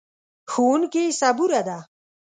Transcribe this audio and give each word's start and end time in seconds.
ښوونکې 0.51 1.03
صبوره 1.19 1.61
ده. 1.67 1.77